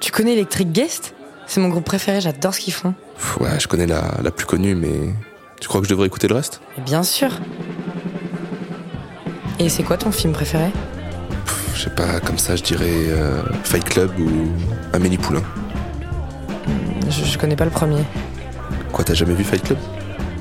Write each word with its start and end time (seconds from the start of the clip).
Tu 0.00 0.12
connais 0.12 0.32
Electric 0.32 0.72
Guest? 0.72 1.14
C'est 1.46 1.60
mon 1.60 1.68
groupe 1.68 1.84
préféré, 1.84 2.20
j'adore 2.20 2.54
ce 2.54 2.60
qu'ils 2.60 2.72
font. 2.72 2.94
Ouais, 3.40 3.58
je 3.58 3.66
connais 3.66 3.86
la, 3.86 4.14
la 4.22 4.30
plus 4.30 4.46
connue, 4.46 4.74
mais 4.74 5.14
tu 5.60 5.68
crois 5.68 5.80
que 5.80 5.86
je 5.86 5.90
devrais 5.90 6.06
écouter 6.06 6.28
le 6.28 6.34
reste? 6.36 6.60
Et 6.78 6.80
bien 6.80 7.02
sûr. 7.02 7.28
Et 9.58 9.68
c'est 9.68 9.82
quoi 9.82 9.96
ton 9.98 10.10
film 10.12 10.32
préféré? 10.32 10.70
Pff, 11.44 11.70
Je 11.74 11.82
sais 11.84 11.90
pas, 11.90 12.20
comme 12.20 12.38
ça, 12.38 12.56
je 12.56 12.62
dirais 12.62 12.86
euh, 12.88 13.42
Fight 13.64 13.84
Club 13.84 14.10
ou 14.18 14.30
Amélie 14.92 15.18
Poulain. 15.18 15.42
je, 17.10 17.24
je 17.24 17.38
connais 17.38 17.56
pas 17.56 17.64
le 17.64 17.70
premier. 17.70 18.02
Quoi, 18.92 19.04
t'as 19.04 19.14
jamais 19.14 19.34
vu 19.34 19.44
Fight 19.44 19.62
Club? 19.62 19.78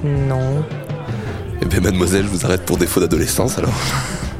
Non. 0.03 0.63
Eh 1.61 1.65
ben, 1.65 1.81
mademoiselle, 1.83 2.23
je 2.23 2.29
vous 2.29 2.45
arrête 2.45 2.65
pour 2.65 2.77
défaut 2.77 2.99
d'adolescence 3.01 3.57
alors. 3.57 3.73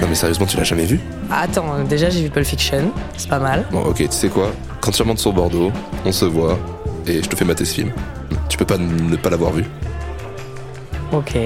non, 0.00 0.06
mais 0.08 0.14
sérieusement, 0.14 0.44
tu 0.46 0.56
l'as 0.58 0.64
jamais 0.64 0.84
vu? 0.84 1.00
Attends, 1.30 1.84
déjà 1.84 2.10
j'ai 2.10 2.22
vu 2.22 2.30
Pulp 2.30 2.46
Fiction, 2.46 2.90
c'est 3.16 3.28
pas 3.28 3.38
mal. 3.38 3.66
Bon, 3.70 3.82
ok, 3.82 3.96
tu 3.96 4.08
sais 4.10 4.28
quoi? 4.28 4.50
Quand 4.80 4.90
tu 4.90 5.02
remontes 5.02 5.18
sur 5.18 5.32
Bordeaux, 5.32 5.72
on 6.04 6.12
se 6.12 6.24
voit 6.24 6.58
et 7.06 7.22
je 7.22 7.28
te 7.28 7.36
fais 7.36 7.44
mater 7.44 7.64
ce 7.64 7.74
film. 7.74 7.92
Tu 8.48 8.56
peux 8.58 8.64
pas 8.64 8.78
ne 8.78 9.16
pas 9.16 9.30
l'avoir 9.30 9.52
vu. 9.52 9.64
Ok. 11.12 11.36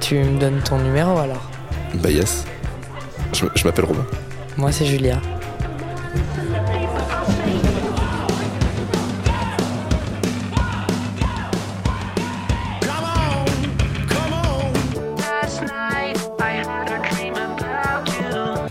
Tu 0.00 0.16
me 0.16 0.38
donnes 0.38 0.60
ton 0.62 0.78
numéro 0.78 1.16
alors? 1.18 1.48
Bah, 1.94 2.10
yes. 2.10 2.44
Je, 3.32 3.46
je 3.54 3.64
m'appelle 3.64 3.84
Robin. 3.86 4.04
Moi 4.56 4.72
c'est 4.72 4.84
Julia. 4.86 5.20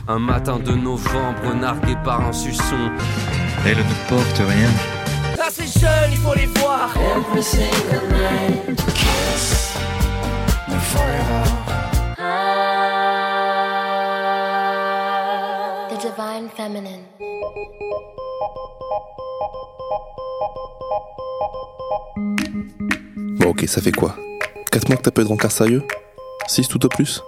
Un 0.08 0.20
matin 0.20 0.60
de 0.60 0.72
novembre, 0.72 1.56
nargué 1.56 1.96
par 2.04 2.22
un 2.28 2.32
suçon. 2.32 2.92
Elle 3.66 3.78
ne 3.80 4.08
porte 4.08 4.38
rien. 4.38 4.70
Là 5.36 5.48
c'est 5.52 5.80
jeune, 5.80 6.12
il 6.12 6.18
faut 6.18 6.36
les 6.36 6.46
voir. 6.46 6.94
The 15.90 15.98
Divine 16.00 16.50
Feminine. 16.56 17.06
Bon, 23.40 23.50
ok, 23.50 23.68
ça 23.68 23.82
fait 23.82 23.92
quoi? 23.92 24.16
4 24.72 24.88
mois 24.88 24.98
que 24.98 25.02
t'as 25.02 25.10
pas 25.10 25.22
eu 25.22 25.24
de 25.24 25.30
rencard 25.30 25.52
sérieux? 25.52 25.84
6 26.46 26.68
tout 26.68 26.86
au 26.86 26.90
plus? 26.90 27.24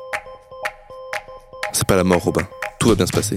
C'est 1.71 1.87
pas 1.87 1.95
la 1.95 2.03
mort, 2.03 2.21
Robin. 2.23 2.47
Tout 2.87 2.91
va 2.91 2.95
bien 2.95 3.05
se 3.05 3.11
passer. 3.11 3.35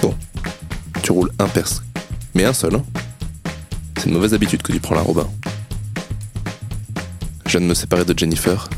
Bon, 0.00 0.14
tu 1.02 1.12
roules 1.12 1.30
un 1.38 1.48
perse. 1.48 1.82
Mais 2.34 2.46
un 2.46 2.54
seul, 2.54 2.76
hein 2.76 2.82
C'est 3.98 4.06
une 4.06 4.14
mauvaise 4.14 4.32
habitude 4.32 4.62
que 4.62 4.72
tu 4.72 4.80
prends 4.80 4.94
là, 4.94 5.02
Robin. 5.02 5.28
Je 7.44 7.50
viens 7.50 7.60
de 7.60 7.66
me 7.66 7.74
séparer 7.74 8.06
de 8.06 8.18
Jennifer 8.18 8.70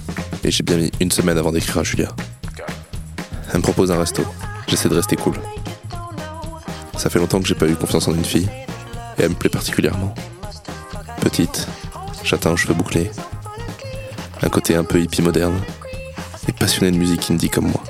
et 0.43 0.51
j'ai 0.51 0.65
bien 0.65 0.77
mis 0.77 0.91
une 0.99 1.13
semaine 1.13 1.39
avant 1.39 1.53
d'écrire 1.53 1.79
à 1.79 1.85
Julia. 1.85 2.09
Elle 3.53 3.59
me 3.59 3.63
propose 3.63 3.93
un 3.93 3.99
resto. 4.01 4.25
J'essaie 4.67 4.89
de 4.89 4.97
rester 4.97 5.15
cool. 5.15 5.35
Ça 6.99 7.11
fait 7.11 7.21
longtemps 7.21 7.41
que 7.41 7.47
j'ai 7.47 7.55
pas 7.55 7.69
eu 7.69 7.77
confiance 7.77 8.09
en 8.09 8.13
une 8.13 8.25
fille 8.25 8.49
et 9.19 9.23
elle 9.23 9.29
me 9.29 9.37
plaît 9.37 9.51
particulièrement. 9.51 10.13
Petite, 11.21 11.69
châtain 12.25 12.51
aux 12.51 12.57
cheveux 12.57 12.75
bouclés, 12.75 13.09
un 14.43 14.49
côté 14.49 14.75
un 14.75 14.83
peu 14.83 15.01
hippie 15.01 15.23
moderne, 15.23 15.61
et 16.49 16.53
passionné 16.53 16.91
de 16.91 16.97
musique 16.97 17.31
indie 17.31 17.49
comme 17.49 17.69
moi. 17.69 17.85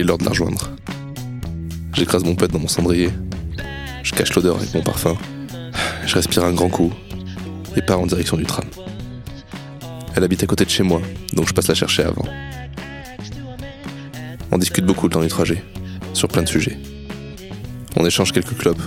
Est 0.00 0.04
l'heure 0.04 0.18
de 0.18 0.24
la 0.24 0.30
rejoindre. 0.30 0.70
J'écrase 1.92 2.24
mon 2.24 2.34
pet 2.34 2.50
dans 2.50 2.58
mon 2.58 2.68
cendrier, 2.68 3.10
je 4.02 4.12
cache 4.12 4.34
l'odeur 4.34 4.56
avec 4.56 4.74
mon 4.74 4.82
parfum, 4.82 5.16
je 6.06 6.14
respire 6.14 6.44
un 6.44 6.52
grand 6.52 6.68
coup, 6.68 6.92
et 7.76 7.82
pars 7.82 8.00
en 8.00 8.06
direction 8.06 8.36
du 8.36 8.44
tram. 8.44 8.64
Elle 10.14 10.24
habite 10.24 10.42
à 10.42 10.46
côté 10.46 10.64
de 10.64 10.70
chez 10.70 10.82
moi, 10.82 11.00
donc 11.34 11.48
je 11.48 11.52
passe 11.52 11.68
la 11.68 11.74
chercher 11.74 12.04
avant. 12.04 12.24
On 14.50 14.58
discute 14.58 14.84
beaucoup 14.84 15.06
le 15.06 15.12
temps 15.12 15.20
du 15.20 15.28
trajet, 15.28 15.62
sur 16.14 16.28
plein 16.28 16.42
de 16.42 16.48
sujets. 16.48 16.78
On 17.96 18.06
échange 18.06 18.32
quelques 18.32 18.56
clopes, 18.56 18.82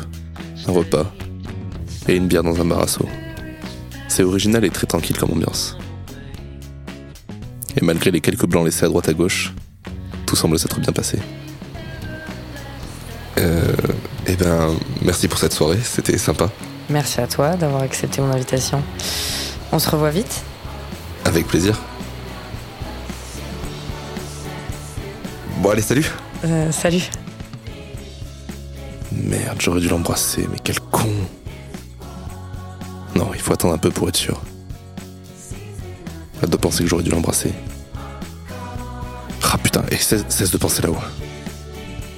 un 0.67 0.71
repas 0.71 1.13
et 2.07 2.15
une 2.15 2.27
bière 2.27 2.43
dans 2.43 2.59
un 2.59 2.65
bar 2.65 2.81
à 2.81 2.87
seau. 2.87 3.07
C'est 4.07 4.23
original 4.23 4.65
et 4.65 4.69
très 4.69 4.87
tranquille 4.87 5.17
comme 5.17 5.31
ambiance. 5.31 5.77
Et 7.77 7.85
malgré 7.85 8.11
les 8.11 8.21
quelques 8.21 8.45
blancs 8.45 8.65
laissés 8.65 8.85
à 8.85 8.89
droite 8.89 9.09
à 9.09 9.13
gauche, 9.13 9.53
tout 10.33 10.37
semble 10.37 10.57
s'être 10.57 10.79
bien 10.79 10.91
passé. 10.91 11.19
Euh, 13.37 13.71
eh 14.25 14.35
ben, 14.35 14.75
merci 15.03 15.27
pour 15.27 15.37
cette 15.37 15.53
soirée, 15.53 15.77
c'était 15.83 16.17
sympa. 16.17 16.49
Merci 16.89 17.21
à 17.21 17.27
toi 17.27 17.55
d'avoir 17.55 17.83
accepté 17.83 18.19
mon 18.19 18.31
invitation. 18.31 18.81
On 19.71 19.77
se 19.77 19.87
revoit 19.91 20.09
vite 20.09 20.41
Avec 21.25 21.45
plaisir. 21.45 21.79
Bon, 25.57 25.69
allez, 25.69 25.83
salut 25.83 26.11
Euh, 26.45 26.71
Salut. 26.71 27.03
Merde, 29.11 29.57
j'aurais 29.59 29.81
dû 29.81 29.87
l'embrasser, 29.87 30.47
mais 30.51 30.57
quel 30.63 30.79
con 30.79 31.09
Non, 33.15 33.29
il 33.35 33.39
faut 33.39 33.53
attendre 33.53 33.75
un 33.75 33.77
peu 33.77 33.91
pour 33.91 34.09
être 34.09 34.17
sûr. 34.17 34.41
Doit 36.47 36.59
penser 36.59 36.83
que 36.83 36.89
j'aurais 36.89 37.03
dû 37.03 37.11
l'embrasser. 37.11 37.53
Putain, 39.73 39.87
et 39.89 39.97
cesse, 39.97 40.23
cesse 40.29 40.51
de 40.51 40.57
penser 40.57 40.83
là-haut. 40.83 40.95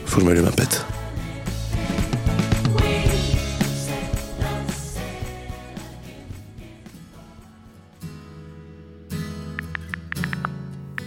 Faut 0.05 0.15
que 0.17 0.21
je 0.23 0.25
m'allume 0.27 0.45
un 0.45 0.51
pet. 0.51 0.85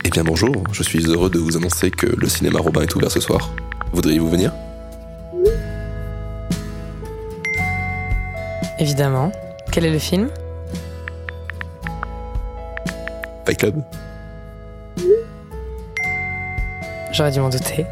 Eh 0.04 0.10
bien 0.10 0.24
bonjour, 0.24 0.64
je 0.72 0.82
suis 0.82 1.04
heureux 1.04 1.28
de 1.28 1.38
vous 1.38 1.58
annoncer 1.58 1.90
que 1.90 2.06
le 2.06 2.28
cinéma 2.30 2.60
Robin 2.60 2.80
est 2.80 2.94
ouvert 2.96 3.10
ce 3.10 3.20
soir. 3.20 3.54
Voudriez-vous 3.92 4.30
venir? 4.30 4.50
Évidemment. 8.78 9.30
Quel 9.70 9.84
est 9.84 9.92
le 9.92 9.98
film? 9.98 10.30
Fight 13.44 13.58
Club? 13.58 13.82
J'aurais 17.18 17.32
dû 17.32 17.40
m'en 17.40 17.48
douter. 17.48 17.84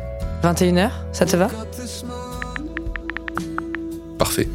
21h, 0.44 0.88
ça 1.10 1.26
te 1.26 1.36
va? 1.36 1.48
Parfait. 4.18 4.46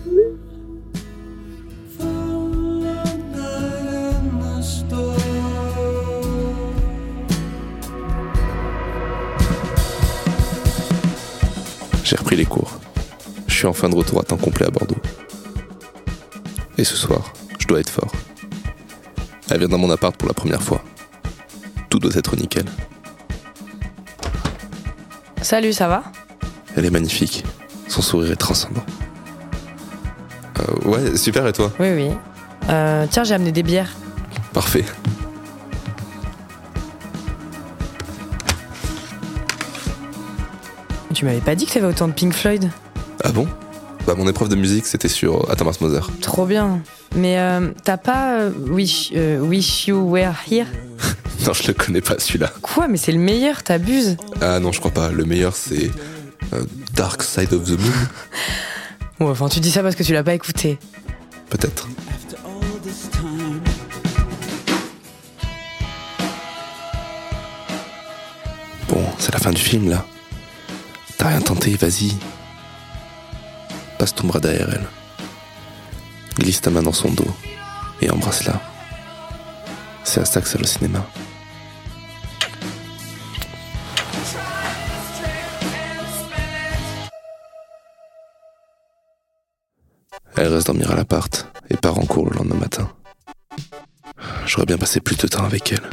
J'ai 12.06 12.16
repris 12.16 12.38
les 12.38 12.46
cours. 12.46 12.80
Je 13.48 13.54
suis 13.54 13.68
enfin 13.68 13.90
de 13.90 13.96
retour 13.96 14.22
à 14.22 14.24
temps 14.24 14.38
complet 14.38 14.68
à 14.68 14.70
Bordeaux. 14.70 14.96
Et 16.78 16.86
ce 16.86 16.96
soir, 16.96 17.34
je 17.60 17.68
dois 17.68 17.82
être 17.82 17.90
fort. 17.90 18.14
Elle 19.50 19.60
vient 19.60 19.68
dans 19.68 19.78
mon 19.78 19.92
appart 19.92 20.16
pour 20.16 20.30
la 20.30 20.34
première 20.34 20.64
fois. 20.64 20.82
Tout 21.90 22.00
doit 22.00 22.16
être 22.16 22.38
nickel. 22.38 22.64
Salut, 25.52 25.74
ça 25.74 25.90
va 25.90 26.04
Elle 26.78 26.86
est 26.86 26.90
magnifique. 26.90 27.44
Son 27.90 28.02
sourire 28.02 28.32
est 28.32 28.38
transcendant. 28.38 28.86
Euh, 30.62 30.88
ouais, 30.88 31.18
super, 31.18 31.46
et 31.46 31.52
toi 31.52 31.74
Oui, 31.78 31.88
oui. 31.94 32.10
Euh, 32.70 33.06
tiens, 33.12 33.26
j'ai 33.26 33.34
amené 33.34 33.52
des 33.52 33.62
bières. 33.62 33.90
Parfait. 34.54 34.86
Tu 41.14 41.26
m'avais 41.26 41.42
pas 41.42 41.56
dit 41.56 41.66
que 41.66 41.74
t'avais 41.74 41.88
autant 41.88 42.08
de 42.08 42.14
Pink 42.14 42.32
Floyd 42.32 42.70
Ah 43.22 43.34
bon? 43.34 43.46
Bah 44.08 44.16
mon 44.16 44.30
épreuve 44.30 44.48
de 44.48 44.56
musique 44.56 44.86
c'était 44.86 45.10
sur 45.10 45.50
euh, 45.50 45.56
Thomas 45.56 45.78
Mother. 45.82 46.10
Trop 46.22 46.46
bien. 46.46 46.82
Mais 47.14 47.38
euh, 47.38 47.72
t'as 47.84 47.98
pas 47.98 48.40
euh, 48.40 48.52
wish, 48.70 49.12
euh, 49.14 49.40
wish 49.42 49.88
You 49.88 49.98
Were 49.98 50.34
Here? 50.50 50.66
Non 51.46 51.54
je 51.54 51.68
le 51.68 51.74
connais 51.74 52.02
pas 52.02 52.20
celui-là. 52.20 52.52
Quoi 52.62 52.88
Mais 52.88 52.98
c'est 52.98 53.12
le 53.12 53.20
meilleur, 53.20 53.64
t'abuses? 53.64 54.18
Ah 54.42 54.60
non 54.60 54.72
je 54.72 54.80
crois 54.80 54.92
pas. 54.92 55.10
Le 55.10 55.26
meilleur 55.26 55.56
c'est 55.56 55.92
euh, 56.54 56.64
Dark 56.94 57.24
Side 57.24 57.54
of 57.54 57.64
the 57.66 57.80
Moon. 57.80 57.92
Ouais, 59.20 59.32
enfin, 59.32 59.50
tu 59.50 59.60
dis 59.60 59.72
ça 59.72 59.84
parce 59.84 59.96
que 59.96 60.04
tu 60.04 60.14
l'as 60.14 60.24
pas 60.24 60.34
écouté. 60.34 60.78
Peut-être. 61.50 61.88
Bon, 68.90 69.04
c'est 69.20 69.32
la 69.34 69.40
fin 69.40 69.52
du 69.52 69.62
film 69.62 69.90
là. 69.90 70.06
T'as 71.18 71.30
rien 71.30 71.42
tenté, 71.42 71.76
vas-y. 71.76 72.14
Passe 73.98 74.16
ton 74.16 74.28
bras 74.28 74.40
derrière 74.40 74.70
elle. 74.74 74.88
Glisse 76.40 76.62
ta 76.62 76.72
main 76.72 76.82
dans 76.82 76.94
son 76.94 77.12
dos 77.12 77.28
et 78.02 78.10
embrasse-la. 78.10 78.60
C'est 80.04 80.22
à 80.22 80.26
ça 80.26 80.42
que 80.42 80.48
sert 80.48 80.60
le 80.60 80.66
cinéma. 80.68 81.06
Elle 90.42 90.52
reste 90.52 90.66
dormir 90.66 90.90
à 90.90 90.96
l'appart 90.96 91.46
et 91.70 91.78
part 91.78 92.00
en 92.00 92.06
cours 92.08 92.28
le 92.28 92.36
lendemain 92.36 92.56
matin. 92.56 92.90
J'aurais 94.48 94.66
bien 94.66 94.80
passé 94.80 95.00
plus 95.00 95.16
de 95.16 95.28
temps 95.28 95.44
avec 95.44 95.72
elle. 95.72 95.88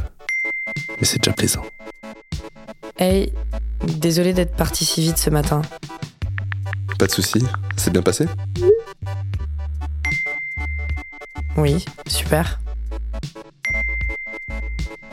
Mais 0.98 1.04
c'est 1.04 1.18
déjà 1.18 1.34
plaisant. 1.34 1.66
Hey, 2.96 3.30
désolé 3.84 4.32
d'être 4.32 4.56
parti 4.56 4.86
si 4.86 5.02
vite 5.02 5.18
ce 5.18 5.28
matin. 5.28 5.60
Pas 6.98 7.04
de 7.04 7.10
soucis, 7.10 7.44
c'est 7.76 7.92
bien 7.92 8.00
passé? 8.00 8.24
Oui, 11.58 11.84
super. 12.06 12.58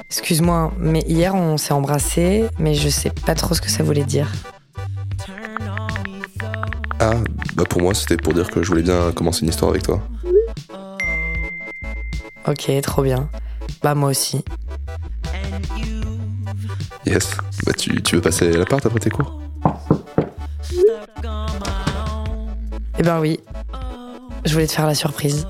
Excuse-moi, 0.09 0.71
mais 0.79 1.03
hier 1.07 1.35
on 1.35 1.57
s'est 1.57 1.73
embrassés, 1.73 2.45
mais 2.57 2.73
je 2.73 2.87
sais 2.87 3.09
pas 3.09 3.35
trop 3.35 3.53
ce 3.53 3.59
que 3.59 3.69
ça 3.69 3.83
voulait 3.83 4.05
dire. 4.05 4.31
Ah, 7.01 7.15
bah 7.55 7.63
pour 7.69 7.81
moi 7.81 7.93
c'était 7.93 8.17
pour 8.17 8.33
dire 8.33 8.49
que 8.51 8.61
je 8.61 8.67
voulais 8.69 8.83
bien 8.83 9.11
commencer 9.13 9.41
une 9.43 9.49
histoire 9.49 9.71
avec 9.71 9.83
toi. 9.83 10.01
Ok, 12.47 12.69
trop 12.83 13.01
bien. 13.01 13.29
Bah 13.81 13.95
moi 13.95 14.09
aussi. 14.09 14.43
Yes. 17.05 17.37
Bah 17.65 17.73
tu, 17.73 18.01
tu 18.03 18.15
veux 18.15 18.21
passer 18.21 18.51
l'appart 18.51 18.85
après 18.85 18.99
tes 18.99 19.09
cours? 19.09 19.39
Eh 22.97 23.03
ben 23.03 23.19
oui. 23.19 23.39
Je 24.45 24.53
voulais 24.53 24.67
te 24.67 24.73
faire 24.73 24.85
la 24.85 24.95
surprise. 24.95 25.47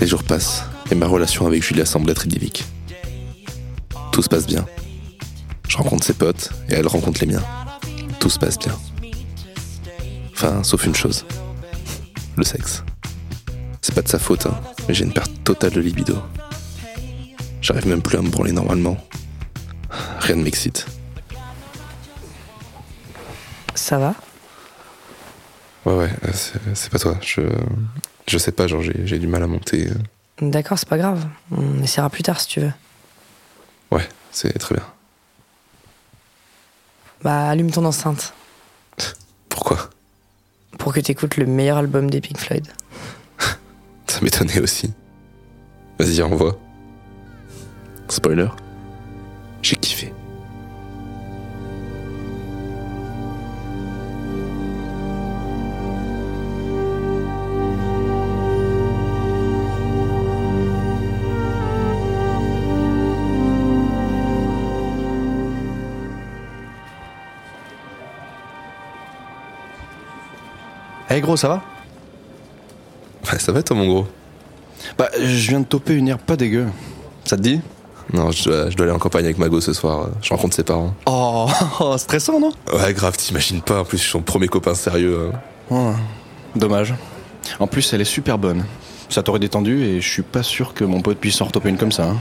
Les 0.00 0.06
jours 0.06 0.24
passent 0.24 0.64
et 0.90 0.94
ma 0.94 1.06
relation 1.06 1.46
avec 1.46 1.62
Julia 1.62 1.86
semble 1.86 2.10
être 2.10 2.26
idyllique. 2.26 2.64
Tout 4.12 4.22
se 4.22 4.28
passe 4.28 4.46
bien. 4.46 4.66
Je 5.68 5.76
rencontre 5.76 6.04
ses 6.04 6.14
potes 6.14 6.50
et 6.68 6.74
elle 6.74 6.86
rencontre 6.86 7.20
les 7.20 7.26
miens. 7.26 7.42
Tout 8.26 8.30
se 8.30 8.40
passe 8.40 8.58
bien. 8.58 8.76
Enfin, 10.32 10.64
sauf 10.64 10.84
une 10.84 10.96
chose. 10.96 11.24
Le 12.36 12.42
sexe. 12.42 12.82
C'est 13.80 13.94
pas 13.94 14.02
de 14.02 14.08
sa 14.08 14.18
faute, 14.18 14.46
hein, 14.46 14.60
mais 14.88 14.94
j'ai 14.94 15.04
une 15.04 15.12
perte 15.12 15.30
totale 15.44 15.70
de 15.70 15.80
libido. 15.80 16.18
J'arrive 17.62 17.86
même 17.86 18.02
plus 18.02 18.18
à 18.18 18.22
me 18.22 18.28
branler 18.28 18.50
normalement. 18.50 18.96
Rien 20.18 20.34
ne 20.34 20.42
m'excite. 20.42 20.86
Ça 23.76 23.98
va? 23.98 24.16
Ouais, 25.84 25.94
ouais, 25.94 26.10
euh, 26.24 26.32
c'est 26.74 26.90
pas 26.90 26.98
toi. 26.98 27.16
Je, 27.22 27.42
je 28.26 28.38
sais 28.38 28.50
pas, 28.50 28.66
genre 28.66 28.82
j'ai 28.82 29.06
j'ai 29.06 29.20
du 29.20 29.28
mal 29.28 29.44
à 29.44 29.46
monter. 29.46 29.88
euh. 29.88 29.94
D'accord, 30.50 30.80
c'est 30.80 30.88
pas 30.88 30.98
grave. 30.98 31.24
On 31.52 31.80
essaiera 31.80 32.10
plus 32.10 32.24
tard 32.24 32.40
si 32.40 32.48
tu 32.48 32.58
veux. 32.58 32.72
Ouais, 33.92 34.08
c'est 34.32 34.52
très 34.58 34.74
bien. 34.74 34.84
Bah 37.26 37.48
allume 37.48 37.72
ton 37.72 37.84
enceinte 37.84 38.34
Pourquoi? 39.48 39.90
Pour 40.78 40.94
que 40.94 41.00
t'écoutes 41.00 41.36
le 41.36 41.46
meilleur 41.46 41.78
album 41.78 42.08
des 42.08 42.20
Pink 42.20 42.38
Floyd. 42.38 42.68
Ça 44.06 44.20
m'étonnait 44.22 44.60
aussi. 44.60 44.92
Vas-y, 45.98 46.22
envoie. 46.22 46.56
Spoiler. 48.06 48.46
J'ai 49.60 49.74
kiffé. 49.74 50.14
Hey 71.16 71.22
gros, 71.22 71.38
ça 71.38 71.48
va? 71.48 71.62
Ouais, 73.32 73.38
ça 73.38 73.50
va 73.50 73.62
toi 73.62 73.74
mon 73.74 73.86
gros? 73.86 74.06
Bah, 74.98 75.08
je 75.18 75.48
viens 75.48 75.60
de 75.60 75.64
toper 75.64 75.94
une 75.94 76.08
herbe 76.08 76.20
pas 76.20 76.36
dégueu. 76.36 76.66
Ça 77.24 77.38
te 77.38 77.40
dit? 77.40 77.62
Non, 78.12 78.30
je 78.32 78.44
dois, 78.44 78.68
je 78.68 78.76
dois 78.76 78.84
aller 78.84 78.94
en 78.94 78.98
campagne 78.98 79.24
avec 79.24 79.38
Mago 79.38 79.62
ce 79.62 79.72
soir. 79.72 80.08
Je 80.20 80.28
rencontre 80.28 80.54
ses 80.54 80.62
parents. 80.62 80.92
Oh, 81.06 81.48
stressant, 81.96 82.38
non? 82.38 82.52
Ouais, 82.70 82.92
grave, 82.92 83.16
t'imagines 83.16 83.62
pas. 83.62 83.80
En 83.80 83.84
plus, 83.86 83.96
je 83.96 84.02
suis 84.02 84.12
son 84.12 84.20
premier 84.20 84.48
copain 84.48 84.74
sérieux. 84.74 85.30
hein. 85.32 85.74
Ouais, 85.74 85.94
Dommage. 86.54 86.92
En 87.60 87.66
plus, 87.66 87.90
elle 87.94 88.02
est 88.02 88.04
super 88.04 88.36
bonne. 88.36 88.66
Ça 89.08 89.22
t'aurait 89.22 89.38
détendu 89.38 89.84
et 89.84 90.02
je 90.02 90.06
suis 90.10 90.20
pas 90.22 90.42
sûr 90.42 90.74
que 90.74 90.84
mon 90.84 91.00
pote 91.00 91.16
puisse 91.16 91.40
en 91.40 91.46
retoper 91.46 91.70
une 91.70 91.78
comme 91.78 91.92
ça. 91.92 92.08
hein. 92.10 92.18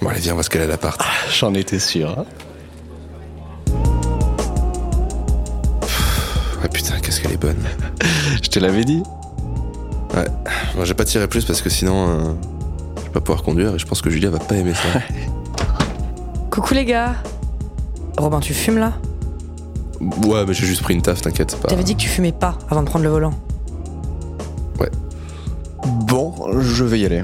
Bon, 0.00 0.08
allez, 0.08 0.20
viens, 0.20 0.32
on 0.32 0.38
va 0.38 0.42
se 0.42 0.48
caler 0.48 0.64
à 0.64 0.68
l'appart. 0.68 0.98
J'en 1.38 1.52
étais 1.52 1.78
sûr. 1.78 2.18
hein. 2.18 2.24
Ah 6.64 6.68
putain, 6.68 6.98
qu'est-ce 7.00 7.20
qu'elle 7.20 7.32
est 7.32 7.36
bonne. 7.40 7.56
Je 8.42 8.48
te 8.48 8.58
l'avais 8.58 8.84
dit. 8.84 9.02
Ouais, 10.14 10.24
moi 10.76 10.84
j'ai 10.84 10.94
pas 10.94 11.04
tiré 11.04 11.26
plus 11.26 11.44
parce 11.44 11.60
que 11.60 11.68
sinon, 11.68 12.08
euh, 12.08 12.32
je 12.98 13.02
vais 13.02 13.10
pas 13.10 13.20
pouvoir 13.20 13.42
conduire 13.42 13.74
et 13.74 13.78
je 13.80 13.84
pense 13.86 14.00
que 14.00 14.10
Julia 14.10 14.30
va 14.30 14.38
pas 14.38 14.54
aimer 14.54 14.72
ça. 14.74 15.00
Coucou 16.50 16.72
les 16.74 16.84
gars 16.84 17.16
Robin, 18.16 18.38
tu 18.38 18.54
fumes 18.54 18.78
là? 18.78 18.92
Ouais, 20.00 20.44
mais 20.46 20.54
j'ai 20.54 20.66
juste 20.66 20.82
pris 20.82 20.94
une 20.94 21.02
taf, 21.02 21.20
t'inquiète. 21.20 21.56
pas- 21.60 21.66
T'avais 21.68 21.82
dit 21.82 21.96
que 21.96 22.00
tu 22.00 22.08
fumais 22.08 22.30
pas 22.30 22.56
avant 22.70 22.82
de 22.82 22.86
prendre 22.86 23.04
le 23.04 23.10
volant. 23.10 23.32
Bon, 26.06 26.32
je 26.60 26.84
vais 26.84 27.00
y 27.00 27.04
aller. 27.06 27.20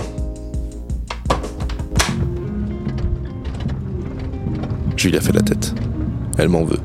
Julia 4.96 5.20
fait 5.20 5.32
la 5.32 5.40
tête. 5.42 5.74
Elle 6.38 6.48
m'en 6.48 6.64
veut. 6.64 6.78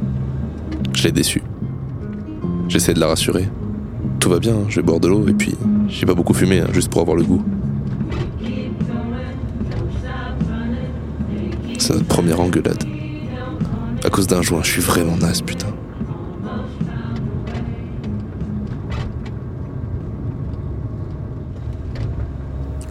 Je 0.93 1.03
l'ai 1.03 1.11
déçue. 1.11 1.41
J'essaie 2.75 2.93
de 2.93 2.99
la 2.99 3.07
rassurer. 3.07 3.47
Tout 4.19 4.29
va 4.29 4.37
bien, 4.39 4.65
je 4.67 4.75
vais 4.75 4.81
boire 4.81 4.99
de 4.99 5.07
l'eau 5.07 5.25
et 5.29 5.33
puis 5.33 5.55
j'ai 5.87 6.05
pas 6.05 6.13
beaucoup 6.13 6.33
fumé, 6.33 6.59
hein, 6.59 6.67
juste 6.73 6.89
pour 6.89 6.99
avoir 6.99 7.15
le 7.15 7.23
goût. 7.23 7.41
C'est 11.77 11.93
notre 11.93 12.05
première 12.05 12.41
engueulade. 12.41 12.83
À 14.03 14.09
cause 14.09 14.27
d'un 14.27 14.41
joint, 14.41 14.61
je 14.61 14.71
suis 14.71 14.81
vraiment 14.81 15.15
naze, 15.15 15.41
putain. 15.41 15.69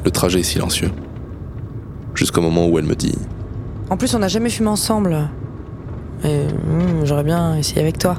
Le 0.03 0.11
trajet 0.11 0.41
est 0.41 0.45
silencieux. 0.45 0.93
Jusqu'au 2.15 2.41
moment 2.41 2.69
où 2.69 2.79
elle 2.79 2.87
me 2.87 2.97
dit 2.97 3.19
En 3.91 3.99
plus, 3.99 4.15
on 4.15 4.21
n'a 4.21 4.29
jamais 4.29 4.49
fumé 4.49 4.71
ensemble. 4.71 5.29
Et 6.25 6.47
hmm, 6.47 7.05
j'aurais 7.05 7.25
bien 7.25 7.59
essayé 7.59 7.83
avec 7.83 7.99
toi. 7.99 8.17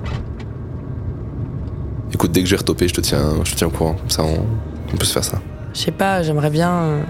Dès 2.30 2.42
que 2.44 2.50
j'ai 2.50 2.56
retopé, 2.56 2.88
je 2.88 2.94
te 2.94 3.02
tiens, 3.02 3.44
je 3.44 3.52
te 3.52 3.58
tiens 3.58 3.68
au 3.68 3.72
courant. 3.72 3.96
Ça, 4.10 4.24
on, 4.24 4.46
on 4.94 4.98
peut 4.98 5.06
se 5.06 5.14
faire 5.14 5.24
ça. 5.24 5.40
Je 5.74 5.80
sais 5.80 5.92
pas, 5.92 6.22
j'aimerais 6.24 6.50
bien. 6.50 6.72
euh, 6.72 7.04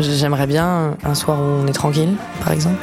J'aimerais 0.00 0.46
bien 0.46 0.96
un 1.04 1.14
soir 1.14 1.40
où 1.40 1.42
on 1.42 1.66
est 1.66 1.72
tranquille, 1.72 2.14
par 2.40 2.52
exemple. 2.52 2.78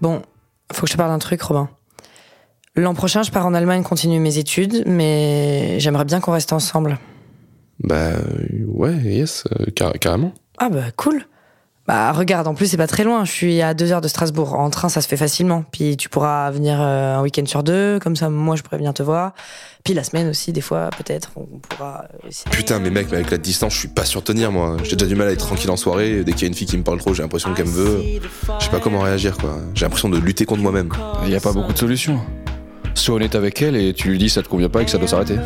Bon, 0.00 0.22
faut 0.72 0.82
que 0.82 0.88
je 0.88 0.92
te 0.92 0.98
parle 0.98 1.10
d'un 1.10 1.18
truc, 1.18 1.40
Robin. 1.42 1.68
L'an 2.76 2.94
prochain, 2.94 3.22
je 3.22 3.30
pars 3.30 3.46
en 3.46 3.54
Allemagne 3.54 3.82
continuer 3.84 4.18
mes 4.18 4.38
études, 4.38 4.82
mais 4.86 5.78
j'aimerais 5.78 6.04
bien 6.04 6.20
qu'on 6.20 6.32
reste 6.32 6.52
ensemble. 6.52 6.98
Bah 7.80 7.94
euh, 7.94 8.18
ouais, 8.66 8.94
yes, 8.96 9.44
euh, 9.60 9.66
car- 9.74 9.92
carrément. 9.92 10.32
Ah 10.58 10.68
bah 10.70 10.90
cool. 10.96 11.24
Bah 11.86 12.10
regarde, 12.12 12.46
en 12.48 12.54
plus 12.54 12.66
c'est 12.66 12.76
pas 12.78 12.86
très 12.86 13.04
loin, 13.04 13.24
je 13.26 13.30
suis 13.30 13.60
à 13.60 13.74
deux 13.74 13.92
heures 13.92 14.00
de 14.00 14.08
Strasbourg. 14.08 14.54
En 14.54 14.70
train 14.70 14.88
ça 14.88 15.00
se 15.02 15.06
fait 15.08 15.16
facilement. 15.18 15.64
Puis 15.70 15.96
tu 15.96 16.08
pourras 16.08 16.50
venir 16.50 16.80
euh, 16.80 17.16
un 17.16 17.22
week-end 17.22 17.44
sur 17.46 17.62
deux, 17.62 17.98
comme 18.00 18.16
ça 18.16 18.28
moi 18.30 18.56
je 18.56 18.62
pourrais 18.62 18.78
venir 18.78 18.94
te 18.94 19.02
voir. 19.02 19.34
Puis 19.84 19.92
la 19.94 20.02
semaine 20.02 20.28
aussi, 20.28 20.50
des 20.52 20.62
fois 20.62 20.88
peut-être, 20.96 21.30
on 21.36 21.44
pourra 21.58 22.06
essayer. 22.26 22.50
Putain, 22.50 22.78
mais 22.80 22.90
mec, 22.90 23.08
mais 23.10 23.18
avec 23.18 23.30
la 23.30 23.38
distance, 23.38 23.74
je 23.74 23.78
suis 23.80 23.88
pas 23.88 24.04
sûr 24.06 24.20
de 24.22 24.24
tenir, 24.26 24.50
moi. 24.50 24.78
J'ai 24.82 24.96
déjà 24.96 25.06
du 25.06 25.14
mal 25.14 25.28
à 25.28 25.32
être 25.32 25.44
tranquille 25.46 25.70
en 25.70 25.76
soirée. 25.76 26.24
Dès 26.24 26.32
qu'il 26.32 26.42
y 26.42 26.44
a 26.44 26.48
une 26.48 26.54
fille 26.54 26.66
qui 26.66 26.78
me 26.78 26.82
parle 26.84 26.98
trop, 26.98 27.12
j'ai 27.12 27.22
l'impression 27.22 27.52
qu'elle 27.52 27.66
me 27.66 27.70
veut. 27.70 28.02
Je 28.58 28.64
sais 28.64 28.70
pas 28.70 28.80
comment 28.80 29.00
réagir, 29.00 29.36
quoi. 29.36 29.58
J'ai 29.74 29.84
l'impression 29.84 30.08
de 30.08 30.18
lutter 30.18 30.46
contre 30.46 30.62
moi-même. 30.62 30.88
Il 31.24 31.30
y 31.30 31.36
a 31.36 31.40
pas 31.40 31.52
beaucoup 31.52 31.74
de 31.74 31.78
solutions. 31.78 32.18
Sois 32.94 33.16
honnête 33.16 33.34
avec 33.34 33.60
elle 33.62 33.76
et 33.76 33.92
tu 33.92 34.08
lui 34.10 34.18
dis 34.18 34.28
ça 34.30 34.42
te 34.42 34.48
convient 34.48 34.68
pas 34.68 34.82
et 34.82 34.84
que 34.84 34.90
ça 34.90 34.98
doit 34.98 35.08
s'arrêter. 35.08 35.36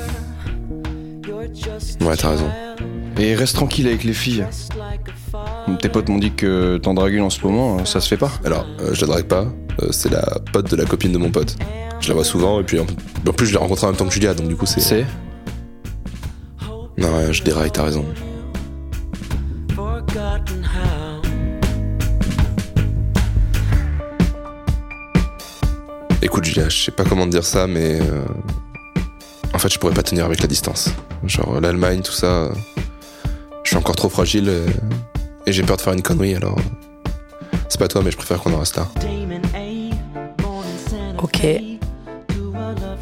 Ouais, 2.01 2.17
t'as 2.17 2.31
raison. 2.31 2.51
Et 3.19 3.35
reste 3.35 3.57
tranquille 3.57 3.87
avec 3.89 4.05
les 4.05 4.13
filles. 4.13 4.45
Tes 5.81 5.89
potes 5.89 6.09
m'ont 6.09 6.19
dit 6.19 6.33
que 6.33 6.79
t'en 6.79 6.95
dragues 6.95 7.15
une 7.15 7.23
en 7.23 7.31
ce 7.31 7.41
moment, 7.45 7.85
ça 7.85 8.01
se 8.01 8.09
fait 8.09 8.17
pas. 8.17 8.31
Alors, 8.45 8.67
euh, 8.81 8.95
je 8.95 9.01
la 9.03 9.07
drague 9.09 9.27
pas. 9.27 9.47
euh, 9.83 9.89
c'est 9.91 10.11
la 10.11 10.23
pote 10.53 10.71
de 10.71 10.77
la 10.77 10.85
copine 10.85 11.13
de 11.13 11.19
mon 11.19 11.31
pote. 11.31 11.57
Je 12.01 12.09
la 12.09 12.15
vois 12.15 12.25
souvent, 12.25 12.61
et 12.61 12.65
puis 12.65 12.79
en, 12.79 12.87
en 13.29 13.33
plus, 13.33 13.47
je 13.47 13.53
l'ai 13.53 13.59
rencontrée 13.59 13.87
en 13.87 13.91
même 13.91 13.97
temps 13.99 14.07
que 14.07 14.13
Julia, 14.15 14.35
donc 14.35 14.47
du 14.49 14.55
coup, 14.57 14.67
c'est. 14.67 14.81
C'est 14.81 15.05
Non, 16.97 17.09
ouais, 17.17 17.33
je 17.33 17.43
déraille, 17.43 17.71
t'as 17.73 17.85
raison. 17.85 18.05
Écoute, 26.23 26.45
Julia, 26.45 26.69
je 26.69 26.77
sais 26.85 26.91
pas 26.91 27.05
comment 27.05 27.25
te 27.25 27.31
dire 27.31 27.45
ça, 27.45 27.67
mais. 27.67 28.01
euh, 28.01 28.25
En 29.55 29.59
fait, 29.59 29.73
je 29.73 29.79
pourrais 29.79 29.95
pas 29.95 30.03
tenir 30.03 30.25
avec 30.25 30.41
la 30.41 30.47
distance. 30.49 30.91
Genre, 31.25 31.61
l'Allemagne, 31.61 32.01
tout 32.03 32.13
ça. 32.13 32.27
euh, 32.27 32.51
Je 33.65 33.71
suis 33.71 33.77
encore 33.77 33.97
trop 33.97 34.09
fragile 34.09 34.49
euh, 34.49 34.67
et 35.47 35.53
j'ai 35.53 35.63
peur 35.63 35.77
de 35.77 35.83
faire 35.83 35.93
une 35.93 36.03
connerie, 36.03 36.35
alors. 36.35 36.57
C'est 37.69 37.79
pas 37.79 37.89
toi, 37.89 38.03
mais 38.05 38.11
je 38.11 38.17
préfère 38.17 38.41
qu'on 38.41 38.53
en 38.55 38.59
reste 38.59 38.77
là. 38.77 38.89
Ok. 41.23 41.47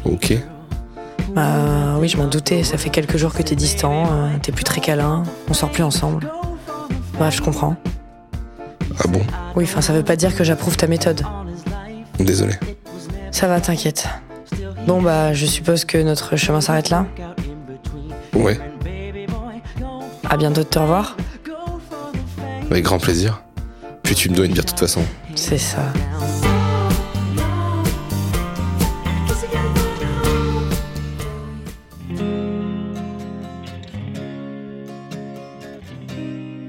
Ok. 0.05 0.33
Bah 1.33 1.97
oui, 1.99 2.07
je 2.07 2.17
m'en 2.17 2.27
doutais. 2.27 2.63
Ça 2.63 2.77
fait 2.77 2.89
quelques 2.89 3.17
jours 3.17 3.33
que 3.33 3.41
t'es 3.43 3.55
distant, 3.55 4.05
euh, 4.11 4.29
t'es 4.41 4.51
plus 4.51 4.63
très 4.63 4.81
câlin, 4.81 5.23
on 5.49 5.53
sort 5.53 5.69
plus 5.71 5.83
ensemble. 5.83 6.31
Bah, 7.19 7.29
je 7.29 7.41
comprends. 7.41 7.75
Ah 8.99 9.07
bon? 9.07 9.21
Oui, 9.55 9.63
enfin, 9.65 9.81
ça 9.81 9.93
veut 9.93 10.03
pas 10.03 10.15
dire 10.15 10.35
que 10.35 10.43
j'approuve 10.43 10.77
ta 10.77 10.87
méthode. 10.87 11.21
Désolé. 12.19 12.53
Ça 13.37 13.47
va, 13.47 13.61
t'inquiète. 13.61 14.07
Bon, 14.87 14.99
bah, 14.99 15.31
je 15.31 15.45
suppose 15.45 15.85
que 15.85 15.99
notre 15.99 16.37
chemin 16.37 16.59
s'arrête 16.59 16.89
là. 16.89 17.05
Ouais, 18.33 18.59
À 20.27 20.37
bientôt 20.37 20.61
de 20.61 20.65
te 20.65 20.79
revoir. 20.79 21.15
avec 22.71 22.83
grand 22.83 22.97
plaisir. 22.97 23.43
Puis 24.01 24.15
tu 24.15 24.31
me 24.31 24.35
dois 24.35 24.47
une 24.47 24.53
bière 24.53 24.63
de 24.65 24.69
toute 24.71 24.79
façon. 24.79 25.03
C'est 25.35 25.59
ça. 25.59 25.83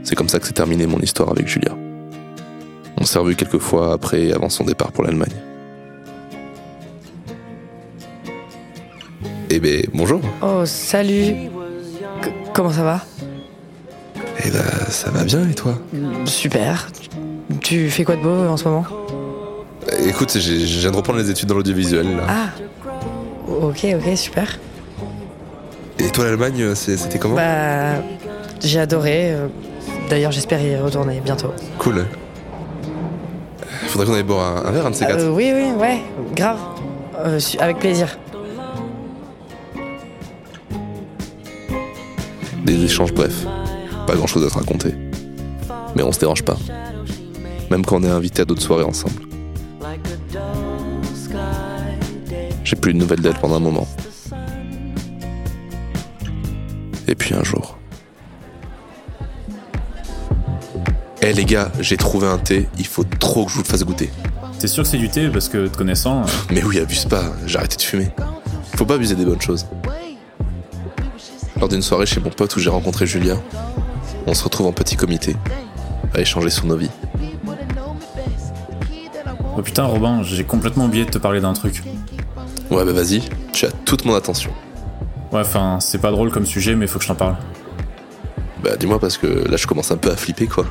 C'est 0.03 0.15
comme 0.17 0.29
ça 0.29 0.39
que 0.39 0.47
s'est 0.47 0.53
terminée 0.53 0.87
mon 0.87 0.99
histoire 0.99 1.31
avec 1.31 1.49
Julia. 1.49 1.75
On 2.99 3.07
s'est 3.07 3.19
revus 3.19 3.37
quelques 3.37 3.57
fois 3.57 3.95
après 3.95 4.25
et 4.25 4.33
avant 4.35 4.51
son 4.51 4.65
départ 4.65 4.93
pour 4.93 5.05
l'Allemagne. 5.05 5.48
Eh 9.59 9.61
ben, 9.61 9.83
bonjour. 9.93 10.21
Oh, 10.41 10.65
salut. 10.65 11.25
C- 12.23 12.33
comment 12.55 12.71
ça 12.71 12.85
va? 12.85 13.01
Eh 14.45 14.51
ben, 14.53 14.63
ça 14.89 15.11
va 15.11 15.25
bien 15.25 15.49
et 15.51 15.55
toi? 15.55 15.75
Super. 16.27 16.87
Tu 17.61 17.91
fais 17.91 18.05
quoi 18.05 18.15
de 18.15 18.21
beau 18.23 18.47
en 18.47 18.57
ce 18.57 18.69
moment? 18.69 18.85
Écoute, 20.07 20.31
j'ai- 20.39 20.65
je 20.65 20.79
viens 20.79 20.93
de 20.93 20.97
reprendre 20.97 21.19
les 21.19 21.29
études 21.29 21.49
dans 21.49 21.57
l'audiovisuel 21.57 22.07
là. 22.19 22.23
Ah 22.29 22.49
Ok, 23.49 23.85
ok, 23.97 24.17
super. 24.17 24.61
Et 25.99 26.09
toi 26.11 26.27
l'Allemagne, 26.27 26.77
c'était 26.77 27.19
comment? 27.19 27.35
Bah, 27.35 27.95
j'ai 28.63 28.79
adoré. 28.79 29.33
euh, 29.33 29.49
D'ailleurs, 30.09 30.31
j'espère 30.31 30.63
y 30.63 30.77
retourner 30.77 31.19
bientôt. 31.21 31.53
Cool. 31.81 32.07
Faudrait 33.89 34.07
qu'on 34.07 34.15
aille 34.15 34.23
boire 34.23 34.59
un, 34.65 34.69
un 34.69 34.71
verre, 34.71 34.87
un 34.87 34.91
de 34.91 34.95
ces 34.95 35.05
quatre. 35.05 35.19
Euh, 35.19 35.31
oui, 35.31 35.51
oui, 35.53 35.73
ouais, 35.77 35.99
grave. 36.37 36.59
Euh, 37.19 37.41
avec 37.59 37.79
plaisir. 37.81 38.17
Des 42.69 42.85
échanges 42.85 43.15
brefs. 43.15 43.47
Pas 44.07 44.15
grand 44.15 44.27
chose 44.27 44.45
à 44.45 44.51
se 44.51 44.55
raconter. 44.55 44.93
Mais 45.97 46.03
on 46.03 46.13
se 46.13 46.21
dérange 46.21 46.43
pas. 46.43 46.59
Même 47.71 47.83
quand 47.83 47.97
on 47.97 48.03
est 48.03 48.11
invité 48.11 48.43
à 48.43 48.45
d'autres 48.45 48.61
soirées 48.61 48.85
ensemble. 48.85 49.23
J'ai 52.65 52.77
plus 52.77 52.93
de 52.93 52.99
nouvelles 52.99 53.21
d'elle 53.23 53.39
pendant 53.41 53.57
un 53.57 53.61
moment. 53.61 53.89
Et 57.07 57.15
puis 57.15 57.35
un 57.35 57.43
jour. 57.43 57.79
Eh 61.23 61.33
les 61.33 61.47
gars, 61.47 61.73
j'ai 61.81 61.97
trouvé 61.97 62.27
un 62.27 62.37
thé, 62.37 62.69
il 62.79 62.87
faut 62.87 63.05
trop 63.05 63.47
que 63.47 63.51
je 63.51 63.57
vous 63.57 63.63
le 63.63 63.67
fasse 63.67 63.83
goûter. 63.83 64.11
T'es 64.59 64.67
sûr 64.67 64.83
que 64.83 64.91
c'est 64.91 64.99
du 64.99 65.09
thé? 65.09 65.31
Parce 65.31 65.49
que 65.49 65.69
te 65.69 65.79
connaissant, 65.79 66.21
euh, 66.21 66.27
Mais 66.51 66.63
oui, 66.63 66.79
abuse 66.79 67.07
pas, 67.07 67.33
j'ai 67.47 67.57
arrêté 67.57 67.77
de 67.77 67.83
fumer. 67.83 68.11
Faut 68.77 68.85
pas 68.85 68.97
abuser 68.97 69.15
des 69.15 69.25
bonnes 69.25 69.41
choses. 69.41 69.65
Lors 71.59 71.69
d'une 71.69 71.83
soirée 71.83 72.07
chez 72.07 72.21
mon 72.21 72.31
pote 72.31 72.55
où 72.55 72.61
j'ai 72.61 72.71
rencontré 72.71 73.07
Julien, 73.07 73.41
on 74.27 74.35
se 74.35 74.45
retrouve 74.45 74.67
en 74.67 74.73
petit 74.73 74.97
comité, 74.97 75.37
à 76.15 76.21
échanger 76.21 76.51
sur 76.51 76.67
nos 76.67 76.77
vies. 76.77 76.91
oh 79.57 79.63
putain 79.63 79.85
Robin, 79.85 80.23
j'ai 80.23 80.45
complètement 80.45 80.85
oublié 80.85 81.05
de 81.05 81.11
te 81.11 81.19
parler 81.19 81.41
d'un 81.41 81.53
truc. 81.55 81.83
Ouais 82.71 82.85
bah 82.85 82.93
vas-y, 82.93 83.23
tu 83.53 83.67
as 83.67 83.73
toute 83.73 84.05
mon 84.05 84.15
attention. 84.15 84.53
Ouais, 85.33 85.41
enfin, 85.41 85.79
c'est 85.81 85.99
pas 85.99 86.11
drôle 86.11 86.31
comme 86.31 86.47
sujet, 86.47 86.77
mais 86.77 86.87
faut 86.87 86.99
que 86.99 87.05
je 87.05 87.09
t'en 87.09 87.17
parle. 87.17 87.37
Bah 88.63 88.77
dis-moi 88.77 89.01
parce 89.01 89.19
que 89.19 89.27
là 89.27 89.57
je 89.57 89.67
commence 89.67 89.91
un 89.91 89.97
peu 89.97 90.11
à 90.11 90.17
flipper 90.17 90.47
quoi. 90.47 90.65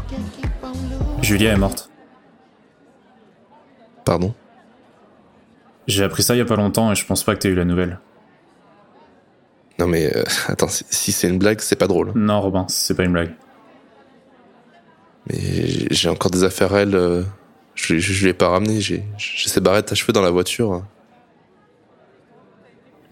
Julia 1.22 1.52
est 1.52 1.58
morte. 1.58 1.90
Pardon? 4.06 4.34
J'ai 5.88 6.04
appris 6.04 6.24
ça 6.24 6.36
il 6.36 6.38
y 6.38 6.42
a 6.42 6.46
pas 6.46 6.56
longtemps 6.56 6.92
et 6.92 6.96
je 6.96 7.06
pense 7.06 7.24
pas 7.24 7.34
que 7.34 7.40
t'aies 7.40 7.50
eu 7.50 7.56
la 7.56 7.66
nouvelle. 7.66 8.00
Non 9.80 9.88
mais 9.88 10.16
euh, 10.16 10.24
attends, 10.48 10.68
si, 10.70 11.12
c'est 11.12 11.30
une 11.30 11.38
blague, 11.40 11.62
c'est 11.62 11.76
pas 11.76 11.88
drôle. 11.88 12.12
Non 12.16 12.42
Robin, 12.42 12.66
c'est 12.70 12.96
pas 12.96 13.04
une 13.04 13.14
blague. 13.14 13.34
Mais 15.30 15.88
j'ai- 15.92 16.10
encore 16.10 16.32
des 16.32 16.44
affaires 16.44 16.74
à 16.74 16.82
elle, 16.82 16.96
euh, 16.96 17.24
je, 17.76 17.98
je, 18.00 18.14
je 18.14 18.24
lui 18.24 18.30
ai 18.30 18.34
pas 18.34 18.50
ramené, 18.50 18.80
j'ai 18.82 19.04
j'ai 19.18 19.50
ses 19.50 19.60
barrettes 19.62 19.92
à 19.92 19.96
cheveux 19.96 20.14
dans 20.14 20.22
la 20.22 20.32
voiture. 20.32 20.84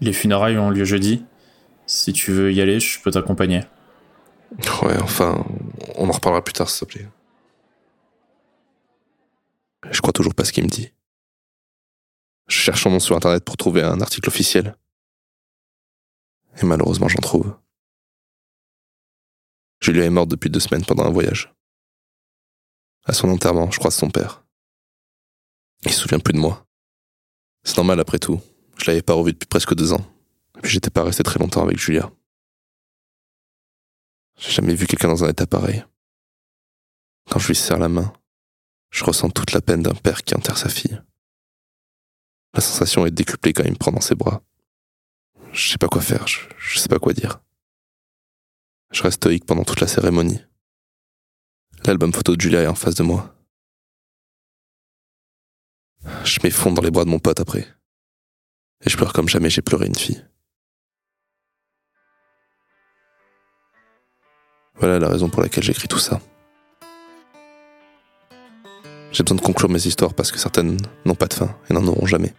Les 0.00 0.12
funérailles 0.12 0.58
ont 0.58 0.70
lieu 0.70 0.84
jeudi. 0.84 1.24
Si 1.86 2.12
tu 2.12 2.32
veux 2.32 2.52
y 2.52 2.60
aller, 2.60 2.80
je 2.80 3.00
peux 3.00 3.10
t'accompagner. 3.10 3.60
Ouais, 4.82 4.96
enfin, 5.02 5.44
on 5.96 6.08
en 6.08 6.12
reparlera 6.12 6.42
plus 6.42 6.52
tard, 6.52 6.68
s'il 6.68 6.86
te 6.86 6.92
plaît. 6.94 7.08
Je 9.90 10.00
crois 10.00 10.12
toujours 10.12 10.34
pas 10.34 10.44
ce 10.44 10.52
qu'il 10.52 10.64
me 10.64 10.68
dit. 10.68 10.90
Je 12.48 12.56
cherche 12.56 12.82
son 12.82 12.90
nom 12.90 13.00
sur 13.00 13.16
internet 13.16 13.44
pour 13.44 13.56
trouver 13.56 13.82
un 13.82 14.00
article 14.00 14.28
officiel. 14.28 14.74
Et 16.60 16.64
malheureusement, 16.64 17.08
j'en 17.08 17.20
trouve. 17.20 17.54
Julia 19.80 20.04
est 20.04 20.10
morte 20.10 20.30
depuis 20.30 20.50
deux 20.50 20.60
semaines 20.60 20.84
pendant 20.84 21.04
un 21.04 21.10
voyage. 21.10 21.54
À 23.04 23.12
son 23.12 23.28
enterrement, 23.28 23.70
je 23.70 23.78
croise 23.78 23.94
son 23.94 24.10
père. 24.10 24.44
Il 25.84 25.92
se 25.92 26.00
souvient 26.00 26.18
plus 26.18 26.32
de 26.32 26.38
moi. 26.38 26.66
C'est 27.62 27.76
normal 27.76 28.00
après 28.00 28.18
tout. 28.18 28.40
Je 28.78 28.86
l'avais 28.86 29.02
pas 29.02 29.14
revu 29.14 29.32
depuis 29.32 29.46
presque 29.46 29.74
deux 29.74 29.92
ans. 29.92 30.04
Et 30.56 30.60
puis 30.62 30.72
j'étais 30.72 30.90
pas 30.90 31.04
resté 31.04 31.22
très 31.22 31.38
longtemps 31.38 31.62
avec 31.62 31.78
Julia. 31.78 32.10
J'ai 34.38 34.52
jamais 34.52 34.74
vu 34.74 34.86
quelqu'un 34.86 35.08
dans 35.08 35.24
un 35.24 35.28
état 35.28 35.46
pareil. 35.46 35.84
Quand 37.30 37.38
je 37.38 37.48
lui 37.48 37.56
serre 37.56 37.78
la 37.78 37.88
main, 37.88 38.12
je 38.90 39.04
ressens 39.04 39.30
toute 39.30 39.52
la 39.52 39.60
peine 39.60 39.82
d'un 39.82 39.94
père 39.94 40.22
qui 40.22 40.34
enterre 40.34 40.58
sa 40.58 40.68
fille. 40.68 41.00
La 42.54 42.60
sensation 42.60 43.06
est 43.06 43.10
décuplée 43.10 43.52
quand 43.52 43.64
il 43.64 43.72
me 43.72 43.76
prend 43.76 43.92
dans 43.92 44.00
ses 44.00 44.14
bras. 44.14 44.42
Je 45.56 45.70
sais 45.70 45.78
pas 45.78 45.88
quoi 45.88 46.02
faire, 46.02 46.26
je, 46.28 46.78
sais 46.78 46.88
pas 46.88 46.98
quoi 46.98 47.14
dire. 47.14 47.40
Je 48.92 49.02
reste 49.02 49.16
stoïque 49.16 49.46
pendant 49.46 49.64
toute 49.64 49.80
la 49.80 49.86
cérémonie. 49.86 50.38
L'album 51.86 52.12
photo 52.12 52.36
de 52.36 52.40
Julia 52.40 52.60
est 52.60 52.66
en 52.66 52.74
face 52.74 52.94
de 52.94 53.02
moi. 53.02 53.34
Je 56.24 56.38
m'effondre 56.44 56.76
dans 56.76 56.82
les 56.82 56.90
bras 56.90 57.06
de 57.06 57.08
mon 57.08 57.18
pote 57.18 57.40
après. 57.40 57.66
Et 58.84 58.90
je 58.90 58.98
pleure 58.98 59.14
comme 59.14 59.30
jamais 59.30 59.48
j'ai 59.48 59.62
pleuré 59.62 59.86
une 59.86 59.94
fille. 59.94 60.22
Voilà 64.74 64.98
la 64.98 65.08
raison 65.08 65.30
pour 65.30 65.40
laquelle 65.40 65.64
j'écris 65.64 65.88
tout 65.88 65.98
ça. 65.98 66.20
J'ai 69.10 69.22
besoin 69.22 69.38
de 69.38 69.42
conclure 69.42 69.70
mes 69.70 69.86
histoires 69.86 70.12
parce 70.12 70.30
que 70.30 70.38
certaines 70.38 70.76
n'ont 71.06 71.14
pas 71.14 71.28
de 71.28 71.34
fin 71.34 71.58
et 71.70 71.72
n'en 71.72 71.86
auront 71.86 72.04
jamais. 72.04 72.34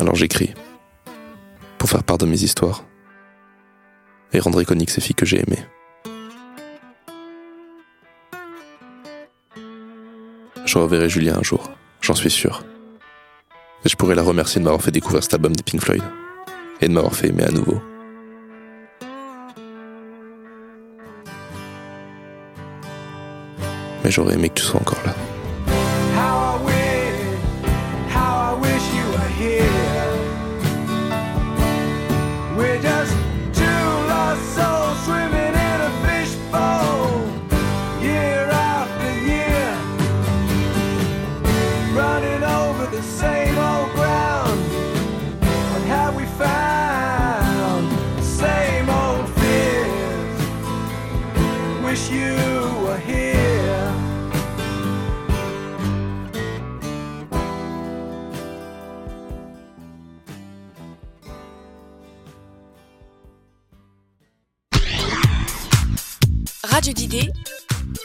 Alors 0.00 0.14
j'écris 0.14 0.54
pour 1.76 1.90
faire 1.90 2.02
part 2.02 2.16
de 2.16 2.24
mes 2.24 2.42
histoires 2.42 2.86
et 4.32 4.40
rendre 4.40 4.62
iconique 4.62 4.88
ces 4.88 5.02
filles 5.02 5.14
que 5.14 5.26
j'ai 5.26 5.40
aimées. 5.40 5.62
Je 10.64 10.78
reverrai 10.78 11.10
Julien 11.10 11.36
un 11.36 11.42
jour, 11.42 11.70
j'en 12.00 12.14
suis 12.14 12.30
sûr. 12.30 12.64
Et 13.84 13.90
je 13.90 13.96
pourrai 13.96 14.14
la 14.14 14.22
remercier 14.22 14.58
de 14.58 14.64
m'avoir 14.64 14.80
fait 14.80 14.90
découvrir 14.90 15.22
cet 15.22 15.34
album 15.34 15.54
des 15.54 15.62
Pink 15.62 15.82
Floyd 15.82 16.02
et 16.80 16.88
de 16.88 16.94
m'avoir 16.94 17.14
fait 17.14 17.28
aimer 17.28 17.44
à 17.44 17.50
nouveau. 17.50 17.78
Mais 24.02 24.10
j'aurais 24.10 24.32
aimé 24.32 24.48
que 24.48 24.54
tu 24.54 24.62
sois 24.62 24.80
encore 24.80 25.02
là. 25.04 25.14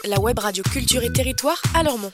La 0.06 0.20
web 0.20 0.38
radio 0.38 0.62
culture 0.62 1.02
et 1.02 1.12
territoire 1.12 1.60
à 1.74 1.82
Lormont. 1.82 2.10